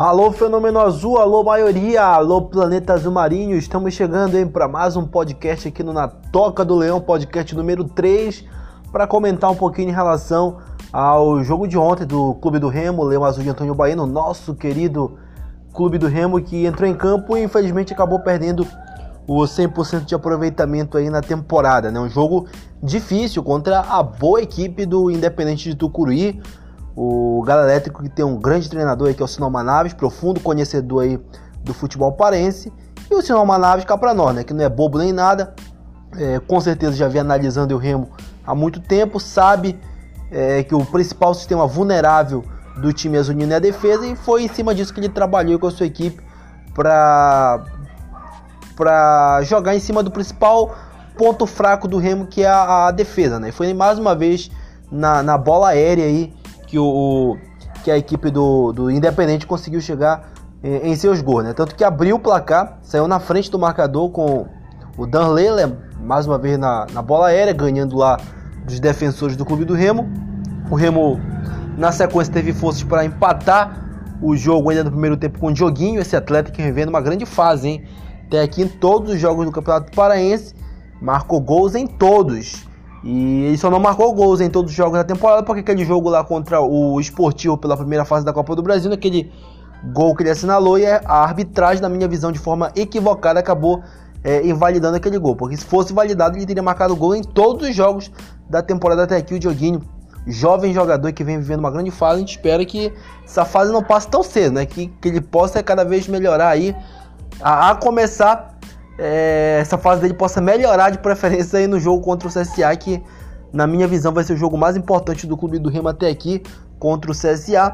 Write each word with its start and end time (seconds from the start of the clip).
Alô, 0.00 0.30
Fenômeno 0.30 0.78
Azul, 0.78 1.18
alô, 1.18 1.42
maioria, 1.42 2.04
alô, 2.04 2.42
Planeta 2.42 2.92
Azul 2.92 3.10
Marinho. 3.10 3.58
Estamos 3.58 3.92
chegando 3.94 4.48
para 4.48 4.68
mais 4.68 4.94
um 4.94 5.04
podcast 5.04 5.66
aqui 5.66 5.82
no 5.82 5.92
Na 5.92 6.06
Toca 6.06 6.64
do 6.64 6.76
Leão, 6.76 7.00
podcast 7.00 7.52
número 7.56 7.82
3, 7.82 8.44
para 8.92 9.08
comentar 9.08 9.50
um 9.50 9.56
pouquinho 9.56 9.88
em 9.88 9.92
relação 9.92 10.58
ao 10.92 11.42
jogo 11.42 11.66
de 11.66 11.76
ontem 11.76 12.06
do 12.06 12.34
Clube 12.34 12.60
do 12.60 12.68
Remo, 12.68 13.02
Leão 13.02 13.24
Azul 13.24 13.42
de 13.42 13.50
Antônio 13.50 13.74
Baiano, 13.74 14.06
nosso 14.06 14.54
querido 14.54 15.18
Clube 15.72 15.98
do 15.98 16.06
Remo, 16.06 16.40
que 16.40 16.64
entrou 16.64 16.88
em 16.88 16.94
campo 16.94 17.36
e 17.36 17.42
infelizmente 17.42 17.92
acabou 17.92 18.20
perdendo 18.20 18.64
o 19.26 19.40
100% 19.40 20.04
de 20.04 20.14
aproveitamento 20.14 20.96
aí 20.96 21.10
na 21.10 21.20
temporada. 21.20 21.90
Né? 21.90 21.98
Um 21.98 22.08
jogo 22.08 22.46
difícil 22.80 23.42
contra 23.42 23.80
a 23.80 24.00
boa 24.00 24.40
equipe 24.40 24.86
do 24.86 25.10
Independente 25.10 25.68
de 25.68 25.74
Tucuruí 25.74 26.40
o 27.00 27.40
Galo 27.44 27.62
Elétrico 27.62 28.02
que 28.02 28.08
tem 28.08 28.24
um 28.24 28.36
grande 28.36 28.68
treinador 28.68 29.06
aí 29.06 29.14
que 29.14 29.22
é 29.22 29.24
o 29.24 29.28
Sinal 29.28 29.48
Manaves, 29.48 29.92
profundo 29.92 30.40
conhecedor 30.40 31.04
aí 31.04 31.20
do 31.62 31.72
futebol 31.72 32.10
parense. 32.10 32.72
E 33.08 33.14
o 33.14 33.22
Sinal 33.22 33.46
Manaves 33.46 33.84
cá 33.84 33.96
para 33.96 34.12
nós, 34.12 34.34
né, 34.34 34.42
que 34.42 34.52
não 34.52 34.64
é 34.64 34.68
bobo 34.68 34.98
nem 34.98 35.12
nada, 35.12 35.54
é, 36.16 36.40
com 36.40 36.60
certeza 36.60 36.96
já 36.96 37.06
vem 37.06 37.20
analisando 37.20 37.72
o 37.72 37.78
Remo 37.78 38.10
há 38.44 38.52
muito 38.52 38.80
tempo, 38.80 39.20
sabe 39.20 39.78
é, 40.32 40.64
que 40.64 40.74
o 40.74 40.84
principal 40.84 41.32
sistema 41.34 41.68
vulnerável 41.68 42.44
do 42.78 42.92
time 42.92 43.16
azulino 43.16 43.52
é 43.52 43.56
a 43.56 43.60
defesa 43.60 44.04
e 44.04 44.16
foi 44.16 44.42
em 44.42 44.48
cima 44.48 44.74
disso 44.74 44.92
que 44.92 44.98
ele 44.98 45.08
trabalhou 45.08 45.56
com 45.56 45.68
a 45.68 45.70
sua 45.70 45.86
equipe 45.86 46.20
para 46.74 47.62
para 48.74 49.40
jogar 49.42 49.74
em 49.74 49.80
cima 49.80 50.02
do 50.02 50.10
principal 50.10 50.74
ponto 51.16 51.46
fraco 51.46 51.86
do 51.86 51.98
Remo 51.98 52.26
que 52.26 52.42
é 52.42 52.48
a, 52.48 52.88
a 52.88 52.90
defesa, 52.90 53.38
né? 53.38 53.52
Foi 53.52 53.72
mais 53.72 54.00
uma 54.00 54.16
vez 54.16 54.50
na, 54.90 55.22
na 55.22 55.38
bola 55.38 55.68
aérea 55.68 56.04
aí 56.04 56.32
que, 56.68 56.78
o, 56.78 57.36
que 57.82 57.90
a 57.90 57.98
equipe 57.98 58.30
do, 58.30 58.72
do 58.72 58.90
Independente 58.90 59.46
conseguiu 59.46 59.80
chegar 59.80 60.30
em, 60.62 60.90
em 60.90 60.96
seus 60.96 61.20
gols, 61.20 61.44
né? 61.44 61.52
Tanto 61.52 61.74
que 61.74 61.82
abriu 61.82 62.16
o 62.16 62.20
placar, 62.20 62.78
saiu 62.82 63.08
na 63.08 63.18
frente 63.18 63.50
do 63.50 63.58
marcador 63.58 64.10
com 64.10 64.46
o 64.96 65.06
Dan 65.06 65.28
Lele, 65.28 65.74
mais 66.00 66.26
uma 66.26 66.38
vez 66.38 66.58
na, 66.58 66.86
na 66.92 67.02
bola 67.02 67.28
aérea, 67.28 67.52
ganhando 67.52 67.96
lá 67.96 68.18
dos 68.64 68.78
defensores 68.78 69.36
do 69.36 69.44
clube 69.44 69.64
do 69.64 69.74
Remo. 69.74 70.08
O 70.70 70.74
Remo, 70.74 71.18
na 71.76 71.90
sequência, 71.90 72.32
teve 72.32 72.52
forças 72.52 72.82
para 72.82 73.04
empatar 73.04 73.88
o 74.20 74.36
jogo 74.36 74.68
ainda 74.68 74.84
no 74.84 74.90
primeiro 74.90 75.16
tempo 75.16 75.38
com 75.38 75.46
o 75.46 75.52
Dioguinho, 75.52 76.00
esse 76.00 76.14
atleta 76.14 76.50
que 76.50 76.70
vem 76.70 76.86
uma 76.86 77.00
grande 77.00 77.24
fase, 77.24 77.68
hein? 77.68 77.84
Até 78.26 78.42
aqui 78.42 78.62
em 78.62 78.68
todos 78.68 79.12
os 79.14 79.18
jogos 79.18 79.46
do 79.46 79.52
Campeonato 79.52 79.90
Paraense, 79.92 80.54
marcou 81.00 81.40
gols 81.40 81.74
em 81.74 81.86
todos. 81.86 82.67
E 83.02 83.44
ele 83.44 83.58
só 83.58 83.70
não 83.70 83.78
marcou 83.78 84.12
gols 84.12 84.40
em 84.40 84.50
todos 84.50 84.70
os 84.70 84.76
jogos 84.76 84.98
da 84.98 85.04
temporada, 85.04 85.42
porque 85.42 85.60
aquele 85.60 85.84
jogo 85.84 86.08
lá 86.08 86.24
contra 86.24 86.60
o 86.60 87.00
Esportivo 87.00 87.56
pela 87.56 87.76
primeira 87.76 88.04
fase 88.04 88.24
da 88.24 88.32
Copa 88.32 88.56
do 88.56 88.62
Brasil, 88.62 88.90
naquele 88.90 89.32
gol 89.92 90.14
que 90.14 90.22
ele 90.22 90.30
assinalou, 90.30 90.78
e 90.78 90.86
a 90.86 91.00
arbitragem, 91.22 91.80
na 91.80 91.88
minha 91.88 92.08
visão, 92.08 92.32
de 92.32 92.38
forma 92.38 92.72
equivocada, 92.74 93.38
acabou 93.38 93.82
é, 94.24 94.44
invalidando 94.46 94.96
aquele 94.96 95.18
gol. 95.18 95.36
Porque 95.36 95.56
se 95.56 95.64
fosse 95.64 95.92
validado, 95.92 96.36
ele 96.36 96.46
teria 96.46 96.62
marcado 96.62 96.96
gol 96.96 97.14
em 97.14 97.22
todos 97.22 97.68
os 97.68 97.74
jogos 97.74 98.10
da 98.50 98.62
temporada 98.62 99.04
até 99.04 99.16
aqui. 99.16 99.34
O 99.34 99.38
Dioguinho, 99.38 99.80
jovem 100.26 100.74
jogador 100.74 101.12
que 101.12 101.22
vem 101.22 101.38
vivendo 101.38 101.60
uma 101.60 101.70
grande 101.70 101.92
fase, 101.92 102.16
a 102.16 102.18
gente 102.18 102.30
espera 102.30 102.64
que 102.64 102.92
essa 103.24 103.44
fase 103.44 103.72
não 103.72 103.82
passe 103.82 104.08
tão 104.08 104.22
cedo, 104.22 104.54
né? 104.54 104.66
Que, 104.66 104.88
que 105.00 105.08
ele 105.08 105.20
possa 105.20 105.62
cada 105.62 105.84
vez 105.84 106.08
melhorar 106.08 106.48
aí, 106.48 106.74
a, 107.40 107.70
a 107.70 107.74
começar 107.76 108.57
é, 108.98 109.58
essa 109.60 109.78
fase 109.78 110.02
dele 110.02 110.14
possa 110.14 110.40
melhorar 110.40 110.90
de 110.90 110.98
preferência 110.98 111.58
aí 111.58 111.66
no 111.66 111.78
jogo 111.78 112.02
contra 112.02 112.28
o 112.28 112.30
CSA, 112.30 112.74
que 112.76 113.02
na 113.52 113.66
minha 113.66 113.86
visão 113.86 114.12
vai 114.12 114.24
ser 114.24 114.34
o 114.34 114.36
jogo 114.36 114.58
mais 114.58 114.76
importante 114.76 115.26
do 115.26 115.36
clube 115.36 115.58
do 115.58 115.70
Remo 115.70 115.88
até 115.88 116.08
aqui 116.08 116.42
contra 116.78 117.10
o 117.10 117.14
CSA. 117.14 117.72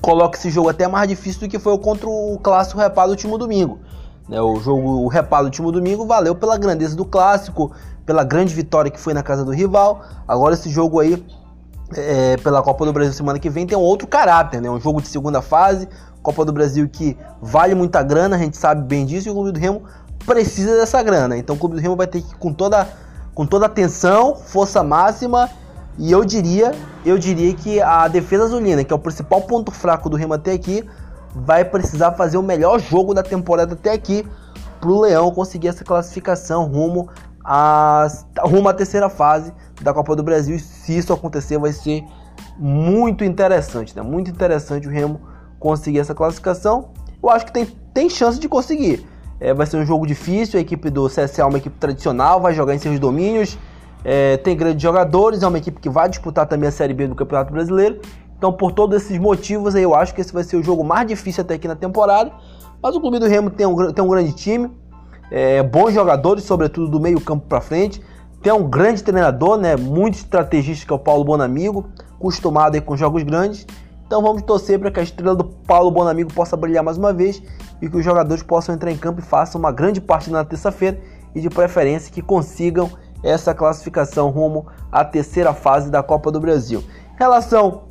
Coloca 0.00 0.38
esse 0.38 0.50
jogo 0.50 0.68
até 0.68 0.88
mais 0.88 1.08
difícil 1.08 1.42
do 1.42 1.48
que 1.48 1.58
foi 1.58 1.72
o 1.72 1.78
contra 1.78 2.08
o 2.08 2.38
clássico 2.42 2.80
Repá 2.80 3.04
do 3.04 3.10
último 3.10 3.36
domingo. 3.38 3.78
Né, 4.28 4.40
o 4.40 4.56
jogo 4.56 5.04
o 5.04 5.08
Repá 5.08 5.40
do 5.40 5.46
último 5.46 5.70
domingo 5.70 6.06
valeu 6.06 6.34
pela 6.34 6.58
grandeza 6.58 6.96
do 6.96 7.04
clássico, 7.04 7.70
pela 8.04 8.24
grande 8.24 8.54
vitória 8.54 8.90
que 8.90 8.98
foi 8.98 9.14
na 9.14 9.22
casa 9.22 9.44
do 9.44 9.52
rival. 9.52 10.02
Agora 10.26 10.54
esse 10.54 10.70
jogo 10.70 11.00
aí 11.00 11.22
é, 11.94 12.36
pela 12.38 12.62
Copa 12.62 12.84
do 12.84 12.92
Brasil 12.92 13.12
semana 13.12 13.38
que 13.38 13.50
vem 13.50 13.66
tem 13.66 13.76
um 13.76 13.82
outro 13.82 14.08
caráter, 14.08 14.60
né? 14.60 14.68
Um 14.70 14.80
jogo 14.80 15.00
de 15.00 15.08
segunda 15.08 15.40
fase, 15.40 15.88
Copa 16.22 16.44
do 16.44 16.52
Brasil 16.52 16.88
que 16.88 17.16
vale 17.40 17.74
muita 17.74 18.02
grana, 18.02 18.36
a 18.36 18.38
gente 18.38 18.56
sabe 18.56 18.82
bem 18.82 19.06
disso, 19.06 19.28
e 19.28 19.30
o 19.30 19.34
Clube 19.34 19.52
do 19.52 19.60
Remo 19.60 19.82
precisa 20.26 20.76
dessa 20.76 21.02
grana. 21.02 21.36
Então 21.38 21.56
o 21.56 21.58
Clube 21.58 21.76
do 21.76 21.80
Remo 21.80 21.96
vai 21.96 22.06
ter 22.06 22.20
que 22.20 22.32
ir 22.32 22.36
com 22.36 22.52
toda, 22.52 22.86
com 23.34 23.46
toda 23.46 23.66
atenção, 23.66 24.34
força 24.34 24.82
máxima. 24.82 25.48
E 25.98 26.12
eu 26.12 26.24
diria, 26.24 26.72
eu 27.04 27.16
diria 27.16 27.54
que 27.54 27.80
a 27.80 28.06
defesa 28.08 28.44
azulina, 28.44 28.84
que 28.84 28.92
é 28.92 28.96
o 28.96 28.98
principal 28.98 29.40
ponto 29.42 29.70
fraco 29.70 30.10
do 30.10 30.16
Remo 30.16 30.34
até 30.34 30.52
aqui, 30.52 30.84
vai 31.34 31.64
precisar 31.64 32.12
fazer 32.12 32.36
o 32.36 32.42
melhor 32.42 32.78
jogo 32.78 33.14
da 33.14 33.22
temporada 33.22 33.74
até 33.74 33.92
aqui 33.92 34.26
para 34.78 34.90
o 34.90 35.00
Leão 35.00 35.30
conseguir 35.30 35.68
essa 35.68 35.84
classificação 35.84 36.66
rumo 36.66 37.08
a, 37.42 38.08
rumo 38.40 38.68
à 38.68 38.74
terceira 38.74 39.08
fase 39.08 39.52
da 39.80 39.94
Copa 39.94 40.14
do 40.16 40.22
Brasil. 40.22 40.56
E 40.56 40.58
se 40.58 40.98
isso 40.98 41.12
acontecer, 41.12 41.58
vai 41.58 41.72
ser 41.72 42.04
muito 42.58 43.24
interessante, 43.24 43.94
né? 43.96 44.02
Muito 44.02 44.30
interessante 44.30 44.86
o 44.86 44.90
Remo 44.90 45.20
conseguir 45.58 46.00
essa 46.00 46.14
classificação. 46.14 46.90
Eu 47.22 47.30
acho 47.30 47.46
que 47.46 47.52
tem, 47.52 47.64
tem 47.94 48.10
chance 48.10 48.38
de 48.38 48.48
conseguir. 48.48 49.06
É, 49.40 49.52
vai 49.52 49.66
ser 49.66 49.76
um 49.76 49.84
jogo 49.84 50.06
difícil, 50.06 50.58
a 50.58 50.62
equipe 50.62 50.88
do 50.90 51.06
CSA 51.08 51.42
é 51.42 51.44
uma 51.44 51.58
equipe 51.58 51.76
tradicional, 51.78 52.40
vai 52.40 52.54
jogar 52.54 52.74
em 52.74 52.78
seus 52.78 52.98
domínios, 52.98 53.58
é, 54.04 54.36
tem 54.38 54.56
grandes 54.56 54.82
jogadores, 54.82 55.42
é 55.42 55.48
uma 55.48 55.58
equipe 55.58 55.80
que 55.80 55.90
vai 55.90 56.08
disputar 56.08 56.46
também 56.46 56.68
a 56.68 56.72
Série 56.72 56.94
B 56.94 57.08
do 57.08 57.14
Campeonato 57.14 57.52
Brasileiro. 57.52 58.00
Então, 58.38 58.52
por 58.52 58.72
todos 58.72 59.02
esses 59.02 59.18
motivos, 59.18 59.74
eu 59.74 59.94
acho 59.94 60.14
que 60.14 60.20
esse 60.20 60.32
vai 60.32 60.44
ser 60.44 60.56
o 60.56 60.62
jogo 60.62 60.84
mais 60.84 61.06
difícil 61.08 61.42
até 61.42 61.54
aqui 61.54 61.66
na 61.66 61.74
temporada. 61.74 62.30
Mas 62.82 62.94
o 62.94 63.00
Clube 63.00 63.18
do 63.18 63.26
Remo 63.26 63.50
tem 63.50 63.66
um, 63.66 63.92
tem 63.92 64.04
um 64.04 64.08
grande 64.08 64.32
time, 64.32 64.70
é, 65.30 65.62
bons 65.62 65.92
jogadores, 65.92 66.44
sobretudo 66.44 66.88
do 66.88 67.00
meio 67.00 67.20
campo 67.20 67.46
para 67.48 67.60
frente. 67.60 68.00
Tem 68.42 68.52
um 68.52 68.68
grande 68.68 69.02
treinador, 69.02 69.56
né, 69.56 69.74
muito 69.74 70.14
estrategista, 70.14 70.86
que 70.86 70.92
é 70.92 70.94
o 70.94 70.98
Paulo 70.98 71.24
Bonamigo, 71.24 71.88
acostumado 72.14 72.80
com 72.82 72.96
jogos 72.96 73.22
grandes. 73.22 73.66
Então 74.06 74.22
vamos 74.22 74.42
torcer 74.42 74.78
para 74.78 74.90
que 74.90 75.00
a 75.00 75.02
estrela 75.02 75.34
do 75.34 75.44
Paulo 75.44 75.90
Bonamigo 75.90 76.32
possa 76.32 76.56
brilhar 76.56 76.82
mais 76.82 76.96
uma 76.96 77.12
vez 77.12 77.42
e 77.82 77.88
que 77.88 77.96
os 77.96 78.04
jogadores 78.04 78.42
possam 78.42 78.74
entrar 78.74 78.92
em 78.92 78.96
campo 78.96 79.20
e 79.20 79.22
façam 79.22 79.58
uma 79.58 79.72
grande 79.72 80.00
partida 80.00 80.36
na 80.36 80.44
terça-feira 80.44 81.00
e 81.34 81.40
de 81.40 81.50
preferência 81.50 82.12
que 82.12 82.22
consigam 82.22 82.88
essa 83.22 83.52
classificação 83.52 84.30
rumo 84.30 84.66
à 84.92 85.04
terceira 85.04 85.52
fase 85.52 85.90
da 85.90 86.04
Copa 86.04 86.30
do 86.30 86.38
Brasil. 86.38 86.84
Em 87.14 87.18
relação 87.18 87.82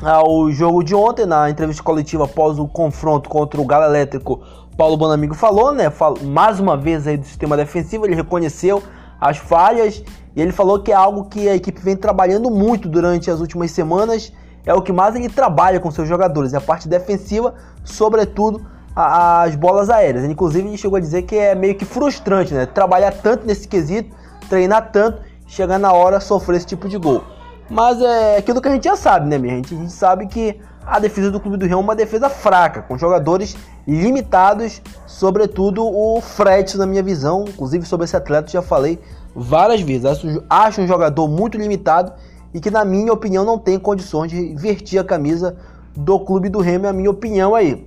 ao 0.00 0.50
jogo 0.52 0.84
de 0.84 0.94
ontem, 0.94 1.26
na 1.26 1.50
entrevista 1.50 1.82
coletiva 1.82 2.24
após 2.24 2.60
o 2.60 2.68
confronto 2.68 3.28
contra 3.28 3.60
o 3.60 3.64
Galo 3.64 3.86
Elétrico, 3.86 4.40
Paulo 4.76 4.96
Bonamigo 4.96 5.34
falou, 5.34 5.72
né? 5.72 5.92
Mais 6.22 6.60
uma 6.60 6.76
vez 6.76 7.08
aí 7.08 7.16
do 7.16 7.26
sistema 7.26 7.56
defensivo, 7.56 8.06
ele 8.06 8.14
reconheceu 8.14 8.80
as 9.20 9.38
falhas 9.38 10.04
e 10.36 10.40
ele 10.40 10.52
falou 10.52 10.78
que 10.80 10.92
é 10.92 10.94
algo 10.94 11.24
que 11.24 11.48
a 11.48 11.56
equipe 11.56 11.80
vem 11.80 11.96
trabalhando 11.96 12.50
muito 12.50 12.88
durante 12.88 13.30
as 13.30 13.40
últimas 13.40 13.72
semanas 13.72 14.32
é 14.66 14.74
o 14.74 14.82
que 14.82 14.92
mais 14.92 15.14
ele 15.14 15.28
trabalha 15.28 15.78
com 15.78 15.90
seus 15.90 16.08
jogadores, 16.08 16.52
é 16.52 16.56
a 16.56 16.60
parte 16.60 16.88
defensiva, 16.88 17.54
sobretudo 17.84 18.66
a, 18.94 19.42
as 19.42 19.54
bolas 19.54 19.88
aéreas. 19.88 20.24
Inclusive, 20.24 20.68
ele 20.68 20.76
chegou 20.76 20.96
a 20.96 21.00
dizer 21.00 21.22
que 21.22 21.36
é 21.36 21.54
meio 21.54 21.76
que 21.76 21.84
frustrante, 21.84 22.52
né? 22.52 22.66
Trabalhar 22.66 23.12
tanto 23.12 23.46
nesse 23.46 23.68
quesito, 23.68 24.14
treinar 24.50 24.90
tanto, 24.90 25.22
chegar 25.46 25.78
na 25.78 25.92
hora 25.92 26.18
sofrer 26.18 26.56
esse 26.56 26.66
tipo 26.66 26.88
de 26.88 26.98
gol. 26.98 27.22
Mas 27.70 28.00
é 28.00 28.38
aquilo 28.38 28.60
que 28.60 28.68
a 28.68 28.72
gente 28.72 28.84
já 28.84 28.96
sabe, 28.96 29.28
né, 29.28 29.38
minha 29.38 29.54
gente? 29.54 29.74
A 29.74 29.78
gente 29.78 29.92
sabe 29.92 30.26
que 30.26 30.60
a 30.84 30.98
defesa 30.98 31.30
do 31.30 31.40
Clube 31.40 31.56
do 31.56 31.66
Rio 31.66 31.74
é 31.74 31.76
uma 31.76 31.96
defesa 31.96 32.28
fraca, 32.28 32.82
com 32.82 32.96
jogadores 32.96 33.56
limitados, 33.86 34.80
sobretudo 35.06 35.84
o 35.84 36.20
Fred, 36.20 36.76
na 36.76 36.86
minha 36.86 37.02
visão. 37.02 37.44
Inclusive, 37.46 37.84
sobre 37.86 38.04
esse 38.04 38.16
atleta, 38.16 38.48
já 38.48 38.62
falei 38.62 39.00
várias 39.34 39.80
vezes. 39.80 40.04
Acho, 40.04 40.44
acho 40.48 40.80
um 40.80 40.86
jogador 40.86 41.28
muito 41.28 41.58
limitado 41.58 42.12
e 42.52 42.60
que, 42.60 42.70
na 42.70 42.84
minha 42.84 43.12
opinião, 43.12 43.44
não 43.44 43.58
tem 43.58 43.78
condições 43.78 44.30
de 44.30 44.54
vestir 44.54 44.98
a 44.98 45.04
camisa 45.04 45.56
do 45.96 46.20
clube 46.20 46.48
do 46.48 46.60
Remo, 46.60 46.86
é 46.86 46.88
a 46.90 46.92
minha 46.92 47.10
opinião 47.10 47.54
aí. 47.54 47.86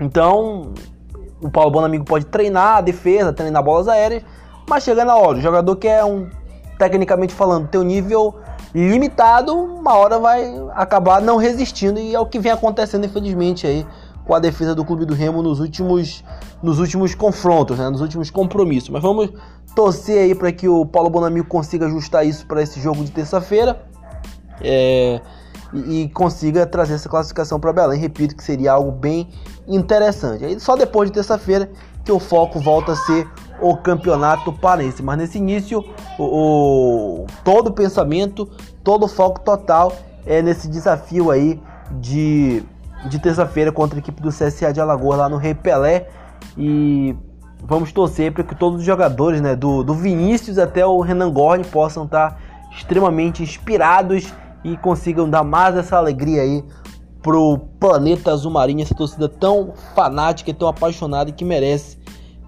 Então, 0.00 0.72
o 1.40 1.50
Paulo 1.50 1.70
Bonamigo 1.70 2.04
pode 2.04 2.26
treinar 2.26 2.78
a 2.78 2.80
defesa, 2.80 3.32
treinar 3.32 3.62
bolas 3.62 3.88
aéreas, 3.88 4.22
mas 4.68 4.82
chega 4.82 5.04
na 5.04 5.16
hora, 5.16 5.38
o 5.38 5.40
jogador 5.40 5.76
que 5.76 5.88
é 5.88 6.04
um, 6.04 6.28
tecnicamente 6.78 7.34
falando, 7.34 7.68
tem 7.68 7.80
um 7.80 7.84
nível 7.84 8.34
limitado, 8.74 9.54
uma 9.54 9.94
hora 9.94 10.18
vai 10.18 10.44
acabar 10.74 11.20
não 11.20 11.36
resistindo 11.36 11.98
e 11.98 12.14
é 12.14 12.18
o 12.18 12.26
que 12.26 12.38
vem 12.38 12.52
acontecendo, 12.52 13.04
infelizmente, 13.04 13.66
aí 13.66 13.86
com 14.24 14.34
a 14.34 14.38
defesa 14.38 14.74
do 14.74 14.84
Clube 14.84 15.04
do 15.04 15.14
Remo 15.14 15.42
nos 15.42 15.60
últimos, 15.60 16.24
nos 16.62 16.78
últimos 16.78 17.14
confrontos, 17.14 17.78
né, 17.78 17.90
nos 17.90 18.00
últimos 18.00 18.30
compromissos. 18.30 18.88
Mas 18.88 19.02
vamos 19.02 19.30
torcer 19.74 20.18
aí 20.18 20.34
para 20.34 20.52
que 20.52 20.68
o 20.68 20.86
Paulo 20.86 21.10
Bonamigo 21.10 21.46
consiga 21.46 21.86
ajustar 21.86 22.24
isso 22.24 22.46
para 22.46 22.62
esse 22.62 22.80
jogo 22.80 23.02
de 23.04 23.10
terça-feira 23.10 23.91
é, 24.62 25.20
e, 25.72 26.02
e, 26.02 26.08
consiga 26.10 26.66
trazer 26.66 26.94
essa 26.94 27.08
classificação 27.08 27.58
para 27.58 27.72
Belém. 27.72 27.98
Repito 27.98 28.36
que 28.36 28.42
seria 28.42 28.72
algo 28.72 28.92
bem 28.92 29.28
interessante. 29.66 30.44
Aí 30.44 30.60
só 30.60 30.76
depois 30.76 31.08
de 31.08 31.14
terça-feira 31.14 31.70
que 32.04 32.12
o 32.12 32.18
foco 32.18 32.58
volta 32.60 32.92
a 32.92 32.96
ser 32.96 33.28
o 33.60 33.76
campeonato 33.76 34.52
parense. 34.52 35.02
Mas 35.02 35.18
nesse 35.18 35.38
início, 35.38 35.84
o, 36.18 36.24
o, 36.24 37.26
todo 37.44 37.68
o 37.68 37.72
pensamento, 37.72 38.48
todo 38.82 39.04
o 39.04 39.08
foco 39.08 39.40
total 39.40 39.92
é 40.26 40.42
nesse 40.42 40.68
desafio 40.68 41.30
aí 41.30 41.60
de, 41.92 42.62
de 43.08 43.18
terça-feira 43.18 43.72
contra 43.72 43.98
a 43.98 44.00
equipe 44.00 44.20
do 44.20 44.30
CSA 44.30 44.72
de 44.72 44.80
Alagoas 44.80 45.18
lá 45.18 45.28
no 45.28 45.36
Rei 45.36 45.54
Pelé. 45.54 46.08
E 46.58 47.16
vamos 47.62 47.92
torcer 47.92 48.32
para 48.32 48.42
que 48.42 48.54
todos 48.54 48.80
os 48.80 48.84
jogadores, 48.84 49.40
né, 49.40 49.54
do, 49.54 49.82
do 49.82 49.94
Vinícius 49.94 50.58
até 50.58 50.84
o 50.84 51.00
Renan 51.00 51.30
Gorne, 51.30 51.64
possam 51.64 52.04
estar 52.04 52.40
extremamente 52.76 53.42
inspirados 53.42 54.32
e 54.64 54.76
consigam 54.76 55.28
dar 55.28 55.42
mais 55.42 55.76
essa 55.76 55.96
alegria 55.96 56.42
aí 56.42 56.64
pro 57.22 57.58
planeta 57.78 58.32
azul 58.32 58.50
marinho, 58.50 58.82
essa 58.82 58.94
torcida 58.94 59.28
tão 59.28 59.72
fanática 59.94 60.50
e 60.50 60.54
tão 60.54 60.68
apaixonada 60.68 61.30
que 61.30 61.44
merece 61.44 61.98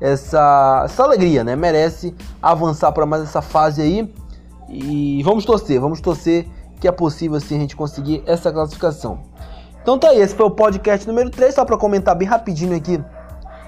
essa, 0.00 0.82
essa 0.84 1.02
alegria, 1.02 1.44
né? 1.44 1.54
Merece 1.54 2.14
avançar 2.42 2.92
para 2.92 3.06
mais 3.06 3.22
essa 3.22 3.40
fase 3.40 3.80
aí. 3.80 4.12
E 4.68 5.22
vamos 5.22 5.44
torcer, 5.44 5.80
vamos 5.80 6.00
torcer 6.00 6.48
que 6.80 6.88
é 6.88 6.92
possível 6.92 7.36
assim 7.36 7.56
a 7.56 7.60
gente 7.60 7.76
conseguir 7.76 8.22
essa 8.26 8.52
classificação. 8.52 9.20
Então 9.82 9.98
tá 9.98 10.08
aí, 10.08 10.20
esse 10.20 10.34
foi 10.34 10.46
o 10.46 10.50
podcast 10.50 11.06
número 11.06 11.30
3, 11.30 11.54
só 11.54 11.64
para 11.64 11.76
comentar 11.76 12.14
bem 12.14 12.26
rapidinho 12.26 12.76
aqui 12.76 13.02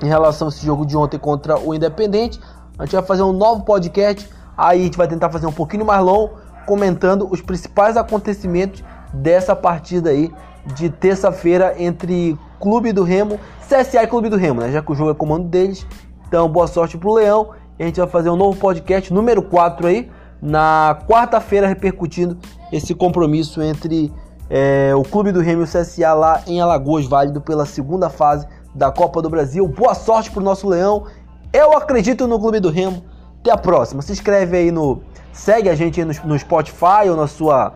em 0.03 0.07
relação 0.07 0.49
a 0.49 0.51
esse 0.51 0.65
jogo 0.65 0.85
de 0.85 0.97
ontem 0.97 1.19
contra 1.19 1.59
o 1.59 1.75
Independente. 1.75 2.41
A 2.79 2.85
gente 2.85 2.95
vai 2.95 3.05
fazer 3.05 3.23
um 3.23 3.33
novo 3.33 3.65
podcast, 3.65 4.29
aí 4.57 4.81
a 4.81 4.85
gente 4.85 4.99
vai 4.99 5.09
tentar 5.09 5.31
fazer 5.31 5.47
um 5.47 5.53
pouquinho 5.53 5.85
mais 5.85 6.03
longo, 6.03 6.35
comentando 6.67 7.29
os 7.31 7.41
principais 7.41 7.97
acontecimentos 7.97 8.85
dessa 9.13 9.55
partida 9.55 10.11
aí 10.11 10.31
de 10.75 10.91
terça-feira 10.91 11.75
entre 11.79 12.37
Clube 12.61 12.93
do 12.93 13.05
Remo, 13.05 13.39
CSA 13.69 14.03
e 14.03 14.07
Clube 14.07 14.29
do 14.29 14.37
Remo, 14.37 14.61
né? 14.61 14.73
Já 14.73 14.83
que 14.83 14.93
o 14.93 14.95
jogo 14.95 15.11
é 15.11 15.15
comando 15.15 15.47
deles. 15.49 15.87
Então, 16.27 16.49
boa 16.49 16.67
sorte 16.67 16.99
pro 16.99 17.15
Leão. 17.15 17.51
A 17.79 17.83
gente 17.85 18.01
vai 18.01 18.09
fazer 18.09 18.31
um 18.31 18.37
novo 18.37 18.59
podcast 18.59 19.13
número 19.13 19.43
4 19.43 19.87
aí, 19.87 20.11
na 20.43 20.99
quarta-feira, 21.09 21.67
repercutindo 21.67 22.37
esse 22.73 22.95
compromisso 22.95 23.63
entre 23.63 24.13
é, 24.49 24.93
o 24.95 25.03
Clube 25.03 25.31
do 25.31 25.41
Remo 25.41 25.63
e 25.63 25.65
o 25.65 25.67
CSA 25.67 26.15
lá 26.15 26.43
em 26.47 26.61
Alagoas, 26.61 27.07
válido 27.07 27.41
pela 27.41 27.67
segunda 27.67 28.09
fase 28.09 28.47
da 28.75 28.91
Copa 28.91 29.23
do 29.23 29.31
Brasil. 29.31 29.67
Boa 29.69 29.95
sorte 29.95 30.31
pro 30.31 30.43
nosso 30.43 30.69
Leão. 30.69 31.05
Eu 31.53 31.77
acredito 31.77 32.27
no 32.27 32.39
Clube 32.39 32.61
do 32.61 32.71
Remo. 32.71 33.05
Até 33.41 33.51
a 33.51 33.57
próxima. 33.57 34.03
Se 34.03 34.13
inscreve 34.13 34.57
aí 34.57 34.71
no. 34.73 35.03
Segue 35.37 35.69
a 35.69 35.75
gente 35.75 36.03
no, 36.03 36.13
no 36.25 36.39
Spotify 36.39 37.09
ou 37.11 37.15
na 37.15 37.27
sua, 37.27 37.75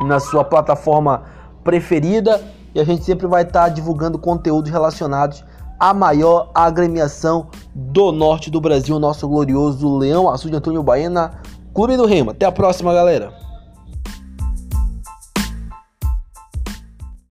na 0.00 0.18
sua 0.18 0.42
plataforma 0.42 1.22
preferida. 1.62 2.42
E 2.74 2.80
a 2.80 2.84
gente 2.84 3.04
sempre 3.04 3.26
vai 3.26 3.42
estar 3.42 3.62
tá 3.62 3.68
divulgando 3.68 4.18
conteúdos 4.18 4.70
relacionados 4.70 5.44
à 5.78 5.94
maior 5.94 6.50
agremiação 6.52 7.46
do 7.72 8.10
norte 8.10 8.50
do 8.50 8.60
Brasil, 8.60 8.98
nosso 8.98 9.28
glorioso 9.28 9.96
Leão 9.96 10.28
Azul 10.28 10.50
de 10.50 10.56
Antônio 10.56 10.82
Baena, 10.82 11.40
Clube 11.72 11.96
do 11.96 12.04
Remo. 12.04 12.32
Até 12.32 12.44
a 12.44 12.52
próxima, 12.52 12.92
galera. 12.92 13.32